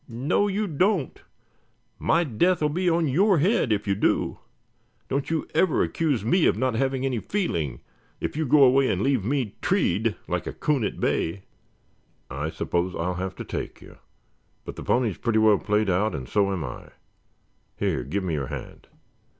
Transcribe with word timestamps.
"No 0.07 0.47
you 0.47 0.65
don't! 0.65 1.21
My 1.99 2.23
death 2.23 2.59
will 2.59 2.69
be 2.69 2.89
on 2.89 3.07
your 3.07 3.37
head 3.37 3.71
if 3.71 3.85
you 3.85 3.93
do. 3.93 4.39
Don't 5.09 5.29
you 5.29 5.47
ever 5.53 5.83
accuse 5.83 6.25
me 6.25 6.47
of 6.47 6.57
not 6.57 6.73
having 6.73 7.05
any 7.05 7.19
feeling, 7.19 7.81
if 8.19 8.35
you 8.35 8.47
go 8.47 8.63
away 8.63 8.89
and 8.89 9.03
leave 9.03 9.23
me 9.23 9.53
treed 9.61 10.15
like 10.27 10.47
a 10.47 10.53
coon 10.53 10.83
at 10.83 10.99
bay." 10.99 11.43
"I 12.31 12.49
suppose 12.49 12.95
I'll 12.95 13.13
have 13.13 13.35
to 13.35 13.43
take 13.45 13.79
you, 13.79 13.97
but 14.65 14.75
the 14.75 14.81
pony's 14.81 15.17
pretty 15.19 15.37
well 15.37 15.59
played 15.59 15.87
out 15.87 16.15
and 16.15 16.27
so 16.27 16.51
am 16.51 16.63
I. 16.63 16.87
Here, 17.77 18.03
give 18.03 18.23
me 18.23 18.33
your 18.33 18.47
hand." 18.47 18.87